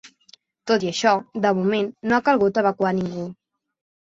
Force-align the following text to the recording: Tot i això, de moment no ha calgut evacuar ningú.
Tot 0.71 0.85
i 0.85 0.87
això, 0.91 1.11
de 1.43 1.51
moment 1.57 1.91
no 2.09 2.17
ha 2.19 2.21
calgut 2.31 2.59
evacuar 2.63 2.95
ningú. 3.03 3.29